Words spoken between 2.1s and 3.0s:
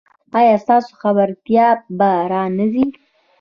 را نه ځي؟